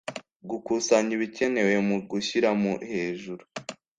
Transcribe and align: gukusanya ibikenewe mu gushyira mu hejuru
gukusanya 0.49 1.11
ibikenewe 1.17 1.73
mu 1.87 1.97
gushyira 2.09 2.49
mu 2.61 2.73
hejuru 2.91 3.43